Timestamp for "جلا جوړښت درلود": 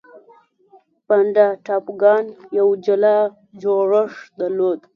2.85-4.79